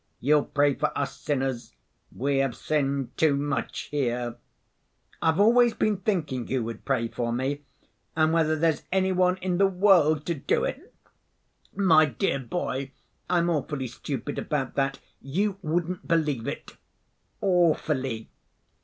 [0.19, 1.75] You'll pray for us sinners;
[2.11, 4.35] we have sinned too much here.
[5.21, 7.61] I've always been thinking who would pray for me,
[8.15, 10.91] and whether there's any one in the world to do it.
[11.75, 12.93] My dear boy,
[13.29, 14.97] I'm awfully stupid about that.
[15.21, 16.75] You wouldn't believe it.
[17.39, 18.31] Awfully.